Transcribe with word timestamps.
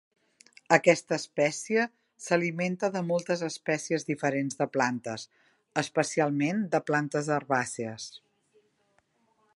Aquesta 0.75 1.17
espècie 1.21 1.83
s'alimenta 2.27 2.89
de 2.95 3.03
moltes 3.11 3.45
espècies 3.49 4.07
diferents 4.09 4.59
de 4.63 4.69
plantes, 4.79 5.29
especialment 5.85 6.65
de 6.77 6.83
plantes 6.89 7.31
herbàcies. 7.37 8.13